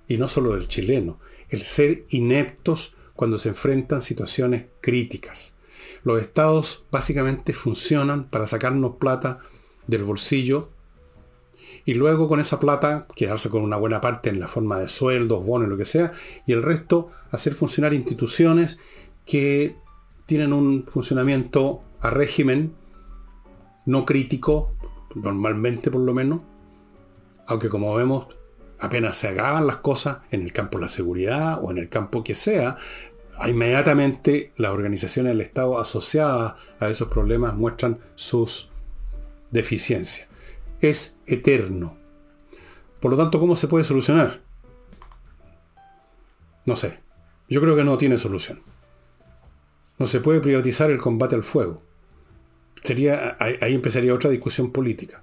[0.08, 5.54] y no solo del chileno, el ser ineptos cuando se enfrentan situaciones críticas.
[6.02, 9.38] Los estados básicamente funcionan para sacarnos plata
[9.86, 10.70] del bolsillo
[11.84, 15.44] y luego con esa plata quedarse con una buena parte en la forma de sueldos,
[15.44, 16.10] bonos, lo que sea,
[16.46, 18.78] y el resto hacer funcionar instituciones
[19.26, 19.76] que
[20.26, 22.74] tienen un funcionamiento a régimen
[23.86, 24.73] no crítico,
[25.14, 26.40] normalmente por lo menos,
[27.46, 28.28] aunque como vemos
[28.78, 32.24] apenas se agravan las cosas en el campo de la seguridad o en el campo
[32.24, 32.76] que sea,
[33.46, 38.70] inmediatamente las organizaciones del Estado asociadas a esos problemas muestran sus
[39.50, 40.28] deficiencias.
[40.80, 41.96] Es eterno.
[43.00, 44.40] Por lo tanto, ¿cómo se puede solucionar?
[46.66, 47.00] No sé.
[47.48, 48.60] Yo creo que no tiene solución.
[49.98, 51.82] No se puede privatizar el combate al fuego
[52.84, 55.22] sería, ahí, empezaría otra discusión política.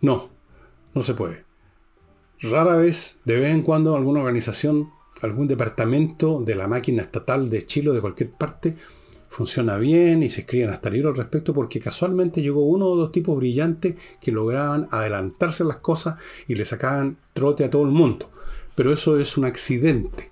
[0.00, 0.28] No,
[0.92, 1.44] no se puede.
[2.42, 4.90] Rara vez, de vez en cuando, alguna organización,
[5.22, 8.76] algún departamento de la máquina estatal de Chile o de cualquier parte
[9.28, 13.10] funciona bien y se escriben hasta libros al respecto porque casualmente llegó uno o dos
[13.10, 18.30] tipos brillantes que lograban adelantarse las cosas y le sacaban trote a todo el mundo.
[18.74, 20.30] Pero eso es un accidente.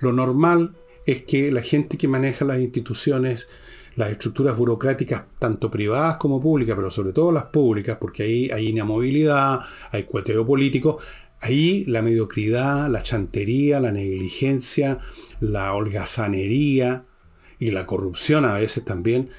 [0.00, 0.74] Lo normal
[1.06, 3.48] es que la gente que maneja las instituciones,
[3.96, 8.68] las estructuras burocráticas, tanto privadas como públicas, pero sobre todo las públicas, porque ahí hay
[8.68, 10.98] inamovilidad, hay cueteo político,
[11.40, 15.00] ahí la mediocridad, la chantería, la negligencia,
[15.40, 17.04] la holgazanería
[17.58, 19.30] y la corrupción a veces también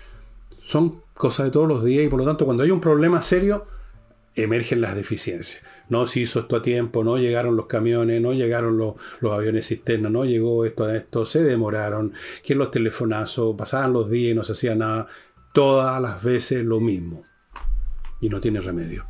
[0.64, 3.66] son cosas de todos los días y por lo tanto cuando hay un problema serio
[4.36, 8.78] emergen las deficiencias no se hizo esto a tiempo, no llegaron los camiones, no llegaron
[8.78, 14.10] los, aviones cisterna, no llegó esto a esto, se demoraron, que los telefonazos, pasaban los
[14.10, 15.08] días y no se hacía nada,
[15.54, 17.24] todas las veces lo mismo.
[18.22, 19.06] Y no tiene remedio.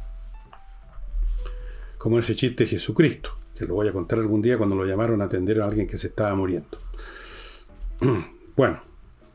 [1.98, 5.26] Como ese chiste Jesucristo, que lo voy a contar algún día cuando lo llamaron a
[5.26, 6.78] atender a alguien que se estaba muriendo.
[8.58, 8.82] Bueno,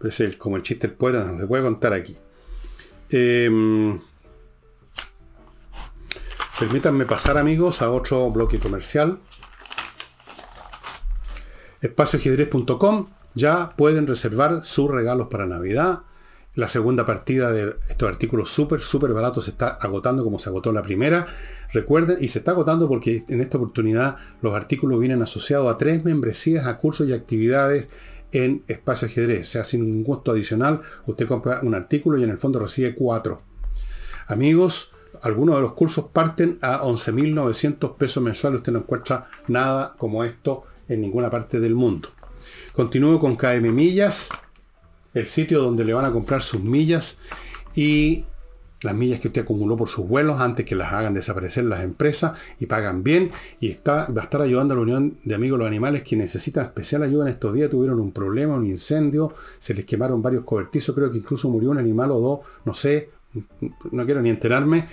[0.02, 2.16] es el, como el chiste del poeta, se puede contar aquí.
[3.10, 4.00] Eh,
[6.60, 9.18] Permítanme pasar amigos a otro bloque comercial.
[11.80, 16.00] Espacioajedrez.com ya pueden reservar sus regalos para Navidad.
[16.54, 20.70] La segunda partida de estos artículos súper, súper baratos se está agotando como se agotó
[20.70, 21.28] la primera.
[21.72, 26.04] Recuerden, y se está agotando porque en esta oportunidad los artículos vienen asociados a tres
[26.04, 27.88] membresías, a cursos y actividades
[28.32, 29.48] en Espacio Ajedrez.
[29.48, 32.94] O sea, sin ningún costo adicional, usted compra un artículo y en el fondo recibe
[32.94, 33.40] cuatro.
[34.26, 34.92] Amigos,
[35.22, 38.60] algunos de los cursos parten a 11.900 pesos mensuales.
[38.60, 42.08] Usted no encuentra nada como esto en ninguna parte del mundo.
[42.72, 44.28] Continúo con KM Millas,
[45.14, 47.18] el sitio donde le van a comprar sus millas
[47.74, 48.24] y
[48.82, 52.38] las millas que usted acumuló por sus vuelos antes que las hagan desaparecer las empresas
[52.58, 55.64] y pagan bien y está, va a estar ayudando a la Unión de Amigos de
[55.64, 57.70] los Animales que necesitan especial ayuda en estos días.
[57.70, 61.78] Tuvieron un problema, un incendio, se les quemaron varios cobertizos, creo que incluso murió un
[61.78, 63.10] animal o dos, no sé,
[63.90, 64.86] no quiero ni enterarme,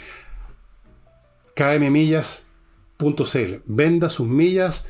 [1.55, 3.53] kmmillas.cl.
[3.65, 4.85] Venda sus millas,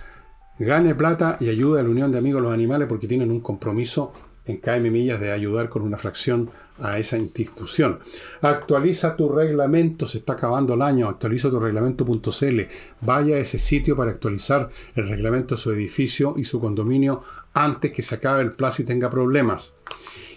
[0.59, 3.39] gane plata y ayude a la Unión de Amigos de los Animales porque tienen un
[3.39, 4.13] compromiso
[4.47, 7.99] en KM Millas de ayudar con una fracción a esa institución.
[8.41, 12.61] Actualiza tu reglamento, se está acabando el año, actualiza tu reglamento.cl.
[13.01, 17.91] Vaya a ese sitio para actualizar el reglamento de su edificio y su condominio antes
[17.91, 19.73] que se acabe el plazo y tenga problemas.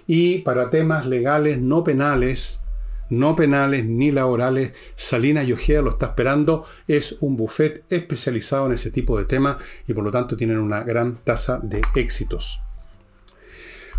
[0.06, 2.62] Y para temas legales no penales,
[3.10, 6.64] no penales ni laborales, Salina Yogea lo está esperando.
[6.88, 10.82] Es un buffet especializado en ese tipo de temas y por lo tanto tienen una
[10.82, 12.62] gran tasa de éxitos.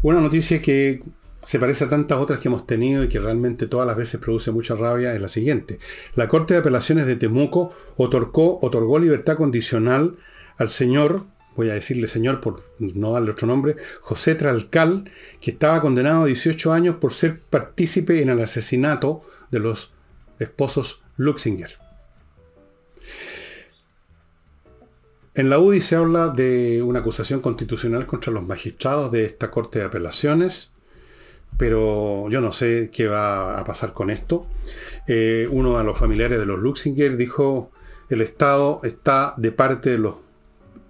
[0.01, 1.03] Una noticia que
[1.43, 4.51] se parece a tantas otras que hemos tenido y que realmente todas las veces produce
[4.51, 5.79] mucha rabia es la siguiente.
[6.15, 10.17] La Corte de Apelaciones de Temuco otorgó libertad condicional
[10.57, 15.09] al señor, voy a decirle señor por no darle otro nombre, José Tralcal,
[15.39, 19.93] que estaba condenado a 18 años por ser partícipe en el asesinato de los
[20.39, 21.77] esposos Luxinger.
[25.33, 29.79] En la UDI se habla de una acusación constitucional contra los magistrados de esta Corte
[29.79, 30.71] de Apelaciones,
[31.57, 34.47] pero yo no sé qué va a pasar con esto.
[35.07, 37.71] Eh, uno de los familiares de los Luxinger dijo,
[38.09, 40.15] el Estado está de parte de los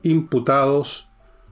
[0.04, 1.10] imputados,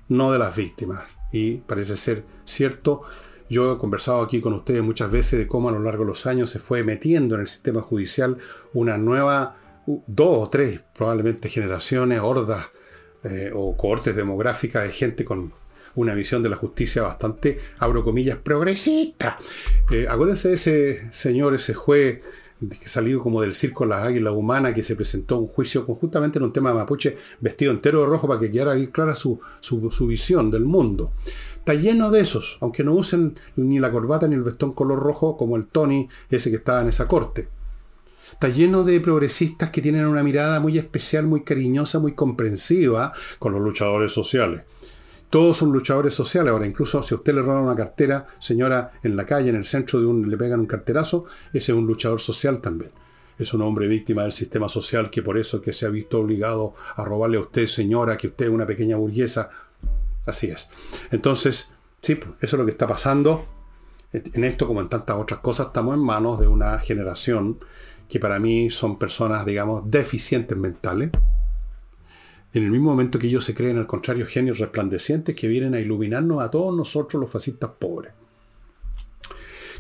[0.08, 1.06] no de las víctimas.
[1.32, 3.04] Y parece ser cierto.
[3.50, 6.28] Yo he conversado aquí con ustedes muchas veces de cómo a lo largo de los
[6.28, 8.38] años se fue metiendo en el sistema judicial
[8.74, 12.68] una nueva, dos o tres probablemente generaciones, hordas
[13.24, 15.54] eh, o cohortes demográficas de gente con
[15.96, 19.38] una visión de la justicia bastante, abro comillas, progresista.
[19.92, 22.22] Eh, acuérdense de ese señor, ese juez
[22.86, 26.54] salió como del circo Las Águilas Humanas, que se presentó un juicio conjuntamente en un
[26.54, 30.52] tema de mapuche, vestido entero de rojo para que quedara bien clara su, su, visión
[30.52, 31.12] del mundo.
[31.58, 35.38] Está lleno de esos, aunque no usen ni la corbata ni el vestón color rojo
[35.38, 37.48] como el Tony, ese que estaba en esa corte.
[38.32, 43.54] Está lleno de progresistas que tienen una mirada muy especial, muy cariñosa, muy comprensiva con
[43.54, 44.62] los luchadores sociales.
[45.30, 46.52] Todos son luchadores sociales.
[46.52, 49.66] Ahora, incluso si a usted le roban una cartera, señora, en la calle, en el
[49.66, 52.92] centro de un, le pegan un carterazo, ese es un luchador social también.
[53.38, 56.74] Es un hombre víctima del sistema social que por eso que se ha visto obligado
[56.96, 59.50] a robarle a usted, señora, que usted es una pequeña burguesa.
[60.26, 60.70] Así es.
[61.12, 61.70] Entonces,
[62.02, 63.46] sí, pues, eso es lo que está pasando.
[64.12, 67.60] En esto, como en tantas otras cosas, estamos en manos de una generación
[68.10, 71.12] que para mí son personas, digamos, deficientes mentales.
[72.54, 75.80] En el mismo momento que ellos se creen, al contrario, genios resplandecientes que vienen a
[75.80, 78.14] iluminarnos a todos nosotros los fascistas pobres.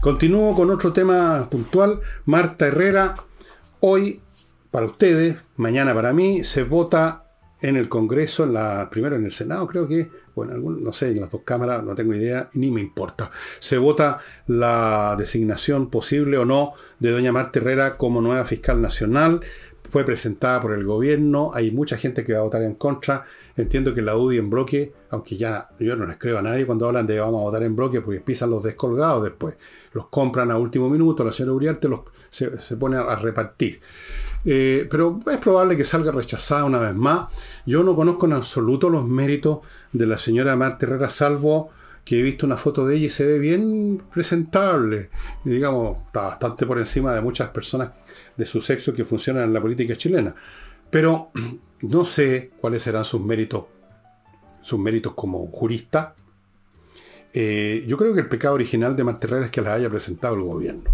[0.01, 1.99] Continúo con otro tema puntual.
[2.25, 3.15] Marta Herrera,
[3.81, 4.21] hoy
[4.71, 7.25] para ustedes, mañana para mí, se vota
[7.61, 11.19] en el Congreso, en la, primero en el Senado, creo que, bueno, no sé, en
[11.19, 13.31] las dos cámaras, no tengo idea, ni me importa.
[13.59, 19.41] Se vota la designación posible o no de doña Marta Herrera como nueva fiscal nacional.
[19.89, 23.25] Fue presentada por el gobierno, hay mucha gente que va a votar en contra.
[23.57, 26.85] Entiendo que la UDI en bloque, aunque ya yo no les creo a nadie cuando
[26.85, 29.55] hablan de vamos a votar en bloque, porque pisan los descolgados después.
[29.93, 33.81] Los compran a último minuto, la señora Uriarte los, se, pone a repartir.
[34.45, 37.27] Eh, pero es probable que salga rechazada una vez más.
[37.65, 39.59] Yo no conozco en absoluto los méritos
[39.91, 41.71] de la señora Marta Herrera, salvo
[42.05, 45.09] que he visto una foto de ella y se ve bien presentable.
[45.43, 47.91] Digamos, está bastante por encima de muchas personas
[48.39, 50.33] de su sexo que funcionan en la política chilena.
[50.89, 51.31] Pero
[51.81, 53.65] no sé cuáles serán sus méritos,
[54.61, 56.15] sus méritos como jurista.
[57.31, 60.33] Eh, yo creo que el pecado original de Marta Herrera es que la haya presentado
[60.33, 60.91] el gobierno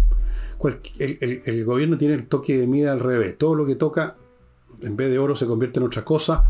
[0.98, 3.36] el, gobierno tiene el toque de mida al revés.
[3.38, 4.16] Todo lo que toca,
[4.82, 6.44] en vez de oro, se convierte en otra cosa.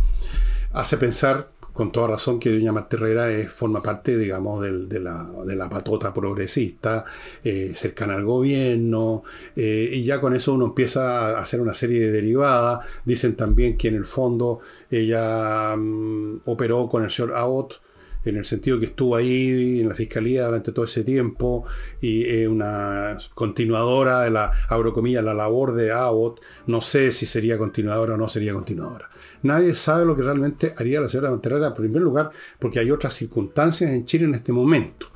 [0.73, 5.69] Hace pensar, con toda razón, que Doña Marta Herrera es, forma parte, digamos, de, la,
[5.69, 7.05] patota progresista,
[7.45, 12.01] eh, cercana al gobierno, eh, y ya con eso uno empieza a hacer una serie
[12.01, 12.87] de derivadas.
[13.05, 14.61] Dicen también que en el fondo
[14.91, 17.81] ella mm, operó con el señor Abbott
[18.27, 21.65] en el sentido que estuvo ahí en la fiscalía durante todo ese tiempo
[22.01, 26.41] y es una continuadora de la, abro comillas, la labor de Abbott.
[26.67, 29.09] No sé si sería continuadora o no sería continuadora.
[29.43, 33.15] Nadie sabe lo que realmente haría la señora Monterrera, en primer lugar, porque hay otras
[33.15, 35.09] circunstancias en Chile en este momento.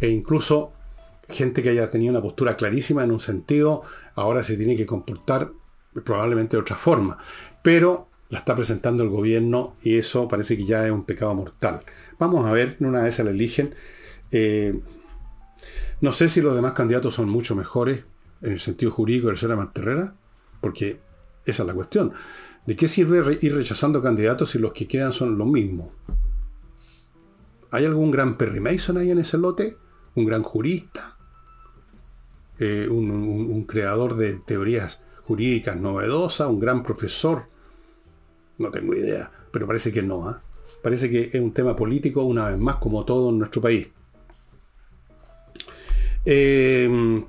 [0.00, 0.72] E incluso
[1.28, 3.82] gente que haya tenido una postura clarísima en un sentido,
[4.14, 5.52] ahora se tiene que comportar
[6.04, 7.18] probablemente de otra forma.
[7.62, 11.82] Pero la está presentando el gobierno y eso parece que ya es un pecado mortal.
[12.18, 13.74] Vamos a ver, una vez la eligen.
[14.30, 14.80] Eh,
[16.00, 18.04] no sé si los demás candidatos son mucho mejores
[18.42, 20.14] en el sentido jurídico de la señora Manterrera,
[20.60, 21.00] porque
[21.44, 22.12] esa es la cuestión.
[22.66, 25.90] ¿De qué sirve ir rechazando candidatos si los que quedan son los mismos?
[27.70, 29.76] ¿Hay algún gran Perry Mason ahí en ese lote?
[30.14, 31.16] ¿Un gran jurista?
[32.58, 36.48] Eh, un, creador de teorías jurídicas novedosas?
[36.48, 37.48] ¿Un gran profesor?
[38.58, 40.28] No tengo idea, pero parece que no.
[40.28, 40.42] ¿ah?
[40.82, 43.88] Parece que es un tema político, una vez más, como todo en nuestro país.
[46.24, 47.24] Eh,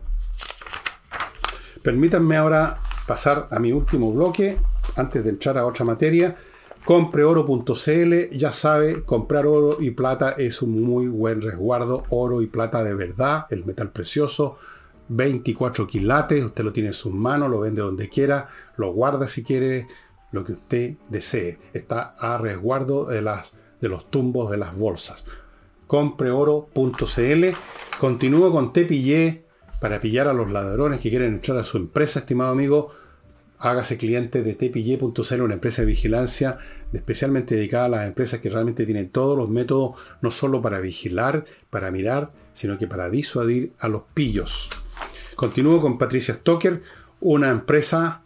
[1.82, 2.78] permítanme ahora
[3.08, 4.58] pasar a mi último bloque,
[4.96, 6.36] antes de entrar a otra materia.
[6.86, 12.04] Compreoro.cl, ya sabe, comprar oro y plata es un muy buen resguardo.
[12.10, 14.58] Oro y plata de verdad, el metal precioso,
[15.10, 19.44] 24 quilates, usted lo tiene en sus manos, lo vende donde quiera, lo guarda si
[19.44, 19.88] quiere,
[20.32, 21.60] lo que usted desee.
[21.74, 25.26] Está a resguardo de, las, de los tumbos de las bolsas.
[25.88, 27.46] Compreoro.cl.
[28.00, 29.46] Continúo con Tepillé
[29.82, 32.92] para pillar a los ladrones que quieren entrar a su empresa, estimado amigo.
[33.58, 36.58] Hágase cliente de tepillé.cl, una empresa de vigilancia
[36.94, 41.46] especialmente dedicada a las empresas que realmente tienen todos los métodos, no solo para vigilar,
[41.70, 44.70] para mirar, sino que para disuadir a los pillos.
[45.36, 46.82] Continúo con Patricia Stoker,
[47.20, 48.24] una empresa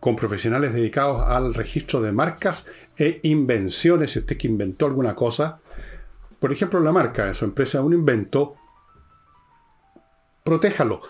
[0.00, 4.12] con profesionales dedicados al registro de marcas e invenciones.
[4.12, 5.60] Si usted que inventó alguna cosa,
[6.38, 8.56] por ejemplo, la marca de su empresa, un invento,
[10.42, 11.02] protéjalo.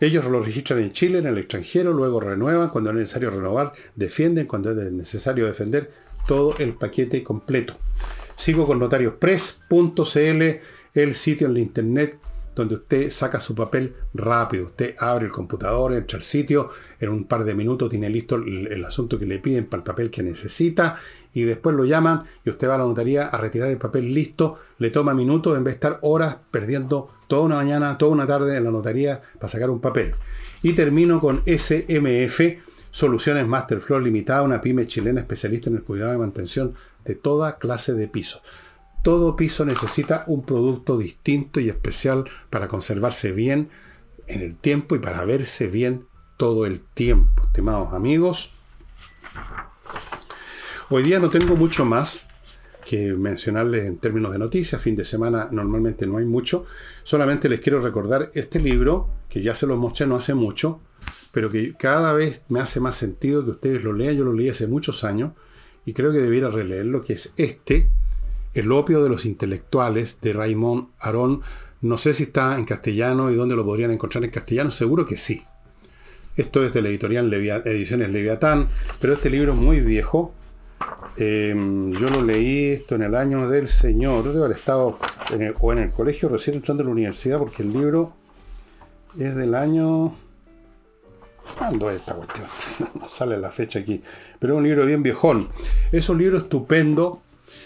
[0.00, 4.46] Ellos lo registran en Chile, en el extranjero, luego renuevan cuando es necesario renovar, defienden
[4.46, 5.90] cuando es necesario defender
[6.26, 7.76] todo el paquete completo.
[8.36, 10.42] Sigo con notariospress.cl,
[10.94, 12.18] el sitio en la internet
[12.54, 14.66] donde usted saca su papel rápido.
[14.66, 18.84] Usted abre el computador, entra al sitio, en un par de minutos tiene listo el,
[18.84, 20.96] asunto que le piden para el papel que necesita
[21.32, 24.58] y después lo llaman y usted va a la notaría a retirar el papel listo.
[24.78, 28.56] Le toma minutos en vez de estar horas perdiendo toda una mañana, toda una tarde
[28.56, 30.14] en la notaría para sacar un papel.
[30.62, 32.40] Y termino con SMF,
[32.90, 36.74] Soluciones Masterfloor Limitada, una pyme chilena especialista en el cuidado y mantención
[37.04, 38.42] de toda clase de pisos.
[39.04, 43.68] Todo piso necesita un producto distinto y especial para conservarse bien
[44.26, 46.06] en el tiempo y para verse bien
[46.38, 47.42] todo el tiempo.
[47.44, 48.52] Estimados amigos,
[50.88, 52.28] hoy día no tengo mucho más
[52.86, 54.80] que mencionarles en términos de noticias.
[54.80, 56.64] Fin de semana normalmente no hay mucho.
[57.02, 60.80] Solamente les quiero recordar este libro, que ya se lo mostré no hace mucho,
[61.30, 64.16] pero que cada vez me hace más sentido que ustedes lo lean.
[64.16, 65.32] Yo lo leí hace muchos años
[65.84, 67.90] y creo que debiera releerlo, que es este
[68.54, 71.42] el opio de los intelectuales de Raymond Aron.
[71.80, 75.16] No sé si está en castellano y dónde lo podrían encontrar en castellano, seguro que
[75.16, 75.42] sí.
[76.36, 78.68] Esto es de la editorial Ediciones Leviatán,
[79.00, 80.32] pero este libro es muy viejo.
[81.16, 84.98] Em, yo lo leí esto en el año del Señor, haber estado
[85.32, 88.14] en el, o en el colegio recién entrando a la universidad, porque el libro
[89.18, 90.16] es del año...
[91.58, 92.46] ¿Cuándo es esta cuestión?
[93.00, 94.02] no sale la fecha aquí.
[94.38, 95.48] Pero es un libro bien viejón.
[95.92, 97.22] Es un libro estupendo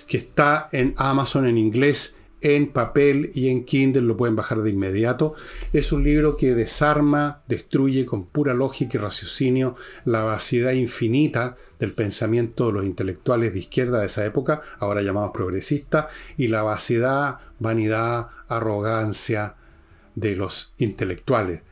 [0.07, 4.71] que está en Amazon en inglés, en papel y en Kindle, lo pueden bajar de
[4.71, 5.35] inmediato.
[5.73, 9.75] Es un libro que desarma, destruye con pura lógica y raciocinio
[10.05, 15.31] la vaciedad infinita del pensamiento de los intelectuales de izquierda de esa época, ahora llamados
[15.33, 19.57] progresistas, y la vaciedad, vanidad, arrogancia
[20.15, 21.63] de los intelectuales.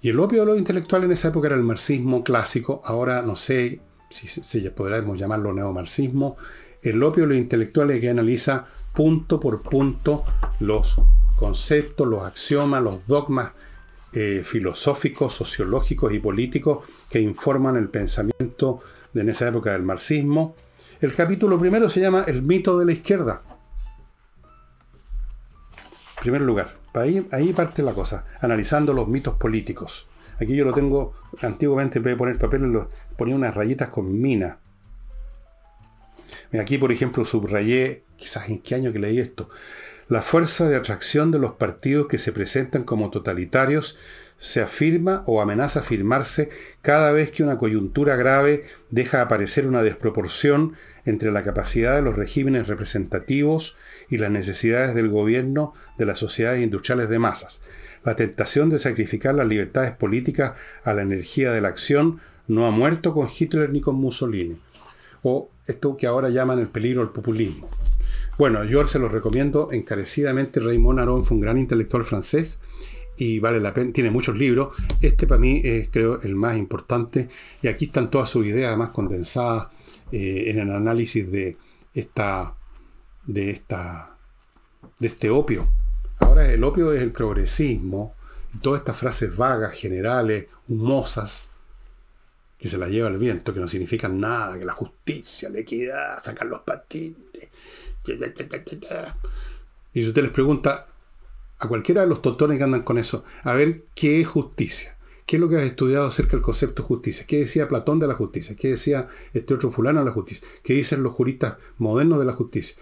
[0.00, 3.34] Y el opio de los intelectuales en esa época era el marxismo clásico, ahora no
[3.34, 3.80] sé
[4.10, 6.36] si, si podremos llamarlo neomarxismo,
[6.82, 10.24] el opio de los intelectuales que analiza punto por punto
[10.60, 11.00] los
[11.36, 13.50] conceptos, los axiomas, los dogmas
[14.12, 18.80] eh, filosóficos, sociológicos y políticos que informan el pensamiento
[19.12, 20.56] de en esa época del marxismo.
[21.00, 23.42] El capítulo primero se llama El mito de la izquierda.
[26.16, 30.08] En primer lugar, ahí, parte la cosa, analizando los mitos políticos.
[30.40, 32.78] Aquí yo lo tengo, antiguamente en vez poner papel,
[33.16, 34.58] ponía unas rayitas con mina.
[36.52, 39.50] Aquí, por ejemplo, subrayé, quizás en qué año que leí esto,
[40.08, 43.98] la fuerza de atracción de los partidos que se presentan como totalitarios
[44.38, 46.48] se afirma o amenaza afirmarse
[46.80, 50.74] cada vez que una coyuntura grave deja aparecer una desproporción
[51.04, 53.76] entre la capacidad de los regímenes representativos
[54.08, 57.60] y las necesidades del gobierno de las sociedades industriales de masas.
[58.02, 62.70] La tentación de sacrificar las libertades políticas a la energía de la acción no ha
[62.70, 64.58] muerto con Hitler ni con Mussolini
[65.22, 67.68] o esto que ahora llaman el peligro del populismo.
[68.38, 70.60] Bueno, yo se lo recomiendo encarecidamente.
[70.60, 72.60] Raymond Aron fue un gran intelectual francés
[73.16, 74.76] y vale la pena, tiene muchos libros.
[75.00, 77.28] Este para mí es, creo, el más importante.
[77.62, 79.68] Y aquí están todas sus ideas, además condensadas
[80.12, 81.56] eh, en el análisis de
[81.94, 82.54] esta,
[83.26, 84.16] de esta,
[84.98, 85.66] de este opio.
[86.20, 88.14] Ahora el opio es el progresismo,
[88.62, 91.47] todas estas frases vagas, generales, humosas,
[92.58, 96.22] que se la lleva el viento, que no significan nada, que la justicia, la equidad,
[96.22, 97.48] sacar los patines.
[99.94, 100.86] Y si usted les pregunta
[101.58, 104.96] a cualquiera de los totones que andan con eso, a ver qué es justicia,
[105.26, 108.08] qué es lo que has estudiado acerca del concepto de justicia, qué decía Platón de
[108.08, 112.18] la justicia, qué decía este otro fulano de la justicia, qué dicen los juristas modernos
[112.18, 112.76] de la justicia.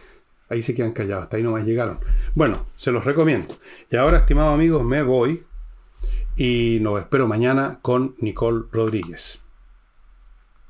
[0.48, 1.98] Ahí se quedan callados, hasta ahí nomás llegaron.
[2.34, 3.52] Bueno, se los recomiendo.
[3.90, 5.44] Y ahora, estimados amigos, me voy
[6.36, 9.42] y nos espero mañana con Nicole Rodríguez.